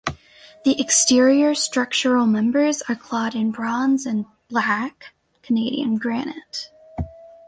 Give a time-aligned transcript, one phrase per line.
[0.65, 6.71] The exterior structural members are clad in bronze and "black" Canadian granite.